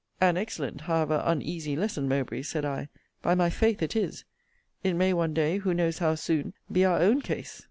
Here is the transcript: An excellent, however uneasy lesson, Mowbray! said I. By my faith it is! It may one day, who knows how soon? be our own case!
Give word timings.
An 0.19 0.35
excellent, 0.35 0.81
however 0.81 1.21
uneasy 1.25 1.75
lesson, 1.75 2.07
Mowbray! 2.09 2.41
said 2.41 2.65
I. 2.65 2.89
By 3.21 3.35
my 3.35 3.51
faith 3.51 3.83
it 3.83 3.95
is! 3.95 4.25
It 4.83 4.95
may 4.95 5.13
one 5.13 5.35
day, 5.35 5.59
who 5.59 5.75
knows 5.75 5.99
how 5.99 6.15
soon? 6.15 6.55
be 6.71 6.83
our 6.83 6.99
own 7.03 7.21
case! 7.21 7.59